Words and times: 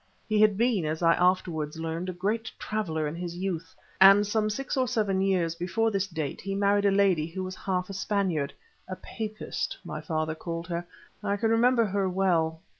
He 0.27 0.41
had 0.41 0.57
been, 0.57 0.83
as 0.83 1.03
I 1.03 1.13
afterwards 1.13 1.77
learned, 1.77 2.09
a 2.09 2.13
great 2.13 2.51
traveller 2.57 3.05
in 3.07 3.13
his 3.13 3.37
youth, 3.37 3.75
and 4.01 4.25
some 4.25 4.49
six 4.49 4.75
or 4.75 4.87
seven 4.87 5.21
years 5.21 5.53
before 5.53 5.91
this 5.91 6.07
date 6.07 6.41
he 6.41 6.55
married 6.55 6.85
a 6.85 6.91
lady 6.91 7.27
who 7.27 7.43
was 7.43 7.53
half 7.55 7.87
a 7.87 7.93
Spaniard—a 7.93 8.95
papist, 8.95 9.77
my 9.85 10.01
father 10.01 10.33
called 10.33 10.65
her. 10.69 10.87
I 11.23 11.37
can 11.37 11.51
remember 11.51 11.85
her 11.85 12.09
well. 12.09 12.61